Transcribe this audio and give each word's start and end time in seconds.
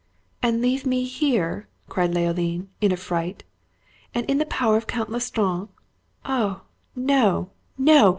"And 0.41 0.63
leave 0.63 0.83
me 0.83 1.03
here?" 1.03 1.67
cried 1.87 2.11
Leoline, 2.11 2.69
in 2.81 2.91
affright, 2.91 3.43
"and 4.15 4.27
in 4.27 4.39
the 4.39 4.47
power 4.47 4.75
of 4.75 4.87
Count 4.87 5.11
L'Estrange? 5.11 5.67
Oh! 6.25 6.61
no, 6.95 7.51
no! 7.77 8.09